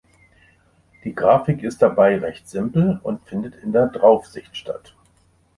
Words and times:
Die 1.03 1.13
Grafik 1.13 1.61
ist 1.61 1.83
dabei 1.83 2.17
recht 2.17 2.49
simpel 2.49 2.99
und 3.03 3.23
findet 3.27 3.53
in 3.61 3.71
der 3.71 3.85
Draufsicht 3.85 4.57
statt. 4.57 4.95